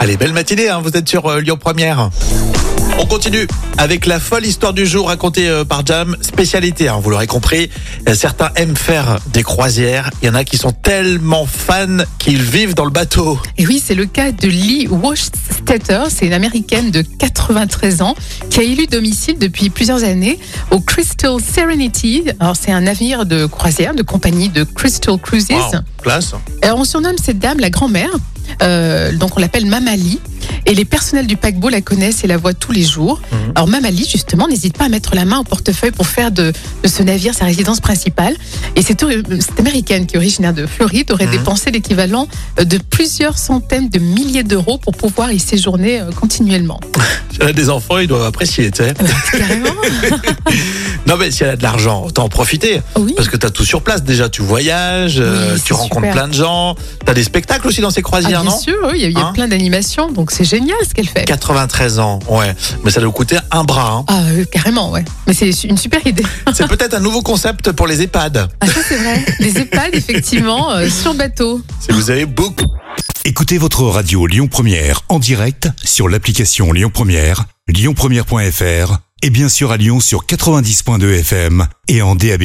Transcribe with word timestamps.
Allez, 0.00 0.16
belle 0.16 0.32
matinée, 0.32 0.68
hein, 0.68 0.80
vous 0.82 0.90
êtes 0.90 1.08
sur 1.08 1.26
euh, 1.26 1.40
Lyon 1.40 1.56
Première. 1.56 2.10
On 2.98 3.06
continue 3.06 3.48
avec 3.76 4.06
la 4.06 4.20
folle 4.20 4.46
histoire 4.46 4.72
du 4.72 4.86
jour 4.86 5.08
racontée 5.08 5.48
euh, 5.48 5.64
par 5.64 5.84
Jam. 5.84 6.16
Spécialité, 6.20 6.88
hein, 6.88 7.00
vous 7.02 7.10
l'aurez 7.10 7.26
compris. 7.26 7.70
Euh, 8.08 8.14
Certains 8.14 8.50
aiment 8.54 8.76
faire 8.76 9.18
des 9.32 9.42
croisières. 9.42 10.10
Il 10.22 10.26
y 10.26 10.28
en 10.30 10.34
a 10.34 10.44
qui 10.44 10.58
sont 10.58 10.70
tellement 10.70 11.44
fans 11.46 12.04
qu'ils 12.18 12.42
vivent 12.42 12.74
dans 12.74 12.84
le 12.84 12.90
bateau. 12.90 13.38
Et 13.58 13.66
oui, 13.66 13.82
c'est 13.84 13.94
le 13.96 14.06
cas 14.06 14.30
de 14.30 14.46
Lee 14.46 14.86
Washstetter, 14.88 16.04
c'est 16.08 16.26
une 16.26 16.32
américaine 16.32 16.90
de 16.90 17.02
93 17.02 18.02
ans 18.02 18.14
qui 18.50 18.60
a 18.60 18.62
élu 18.62 18.86
domicile 18.86 19.38
depuis 19.38 19.70
plusieurs 19.70 20.04
années 20.04 20.38
au 20.70 20.80
Crystal 20.80 21.36
Serenity. 21.40 22.24
Alors, 22.38 22.54
c'est 22.56 22.70
un 22.72 22.82
navire 22.82 23.26
de 23.26 23.46
croisière 23.46 23.94
de 23.94 24.02
compagnie 24.02 24.50
de 24.50 24.62
Crystal 24.62 25.18
Cruises. 25.18 25.48
Wow, 25.50 25.80
classe. 26.02 26.34
Alors, 26.62 26.78
on 26.78 26.84
surnomme 26.84 27.18
cette 27.18 27.38
dame 27.40 27.58
la 27.58 27.70
grand-mère. 27.70 28.10
Euh, 28.62 29.12
donc, 29.12 29.36
on 29.36 29.40
l'appelle 29.40 29.66
Mamali. 29.66 30.20
Et 30.74 30.76
les 30.76 30.84
personnels 30.84 31.28
du 31.28 31.36
paquebot 31.36 31.68
la 31.68 31.80
connaissent 31.82 32.24
et 32.24 32.26
la 32.26 32.36
voient 32.36 32.52
tous 32.52 32.72
les 32.72 32.82
jours. 32.82 33.20
Mhm. 33.30 33.52
Alors 33.54 33.68
Mamali, 33.68 34.08
justement, 34.10 34.48
n'hésite 34.48 34.76
pas 34.76 34.86
à 34.86 34.88
mettre 34.88 35.14
la 35.14 35.24
main 35.24 35.38
au 35.38 35.44
portefeuille 35.44 35.92
pour 35.92 36.08
faire 36.08 36.32
de, 36.32 36.52
de 36.82 36.88
ce 36.88 37.00
navire 37.04 37.32
sa 37.32 37.44
résidence 37.44 37.78
principale. 37.78 38.34
Et 38.74 38.82
cette, 38.82 39.04
américaine 39.56 40.06
qui 40.06 40.16
est 40.16 40.18
originaire 40.18 40.52
de 40.52 40.66
Floride 40.66 41.12
aurait 41.12 41.26
Mhm. 41.26 41.30
dépensé 41.30 41.70
l'équivalent 41.70 42.26
euh, 42.58 42.64
de 42.64 42.78
plusieurs 42.78 43.38
centaines 43.38 43.88
de 43.88 44.00
milliers 44.00 44.42
d'euros 44.42 44.76
pour 44.78 44.96
pouvoir 44.96 45.30
y 45.30 45.38
séjourner 45.38 46.00
euh, 46.00 46.10
continuellement. 46.10 46.80
Si 47.34 47.38
elle 47.40 47.48
a 47.48 47.52
des 47.52 47.68
enfants, 47.70 47.98
ils 47.98 48.06
doivent 48.06 48.22
apprécier, 48.26 48.70
tu 48.70 48.82
sais. 48.84 48.94
Carrément. 49.36 49.70
Non, 51.06 51.16
mais 51.18 51.30
si 51.30 51.42
elle 51.42 51.50
a 51.50 51.56
de 51.56 51.62
l'argent, 51.62 52.02
autant 52.06 52.24
en 52.24 52.28
profiter. 52.30 52.80
Oui. 52.96 53.12
Parce 53.14 53.28
que 53.28 53.36
tu 53.36 53.44
as 53.44 53.50
tout 53.50 53.64
sur 53.64 53.82
place 53.82 54.02
déjà. 54.04 54.28
Tu 54.30 54.40
voyages, 54.40 55.16
euh, 55.18 55.52
Oui, 55.54 55.60
tu 55.62 55.72
rencontres 55.74 55.96
super. 55.96 56.12
plein 56.12 56.28
de 56.28 56.32
gens. 56.32 56.76
Tu 57.04 57.10
as 57.10 57.14
des 57.14 57.22
spectacles 57.24 57.66
aussi 57.68 57.80
dans 57.82 57.90
ces 57.90 58.00
Ah, 58.00 58.02
croisières, 58.02 58.42
bien 58.42 58.50
non? 58.52 58.58
sûr, 58.58 58.74
oui, 58.84 58.92
il 58.94 59.02
y 59.02 59.04
a, 59.04 59.08
y 59.10 59.16
a 59.16 59.26
Hein? 59.26 59.32
plein 59.34 59.46
d'animations, 59.48 60.10
donc 60.10 60.30
c'est 60.30 60.44
génial 60.44 60.63
ce 60.86 60.94
qu'elle 60.94 61.08
fait. 61.08 61.24
93 61.24 61.98
ans, 61.98 62.18
ouais. 62.28 62.54
Mais 62.84 62.90
ça 62.90 63.00
doit 63.00 63.12
coûter 63.12 63.38
un 63.50 63.64
bras. 63.64 63.92
hein. 63.92 64.04
Ah, 64.08 64.22
euh, 64.30 64.44
carrément, 64.44 64.90
ouais. 64.90 65.04
Mais 65.26 65.34
c'est 65.34 65.50
une 65.64 65.76
super 65.76 66.04
idée. 66.06 66.24
C'est 66.54 66.66
peut-être 66.68 66.94
un 66.94 67.00
nouveau 67.00 67.22
concept 67.22 67.72
pour 67.72 67.86
les 67.86 68.02
EHPAD. 68.02 68.48
Ah, 68.60 68.66
ça, 68.66 68.80
c'est 68.88 68.96
vrai. 68.96 69.24
Les 69.40 69.58
EHPAD, 69.58 69.90
effectivement, 69.94 70.70
euh, 70.72 70.88
sur 70.88 71.14
bateau. 71.14 71.60
Si 71.80 71.92
vous 71.92 72.10
avez 72.10 72.26
book. 72.26 72.60
Écoutez 73.24 73.58
votre 73.58 73.82
radio 73.84 74.26
Lyon 74.26 74.48
Première 74.48 75.00
en 75.08 75.18
direct 75.18 75.68
sur 75.82 76.08
l'application 76.08 76.72
Lyon 76.72 76.90
Première, 76.92 77.44
lyonpremière.fr 77.68 78.98
et 79.22 79.30
bien 79.30 79.48
sûr 79.48 79.72
à 79.72 79.78
Lyon 79.78 79.98
sur 80.00 80.26
90.2 80.26 81.20
FM 81.20 81.66
et 81.88 82.02
en 82.02 82.14
DAB+. 82.14 82.44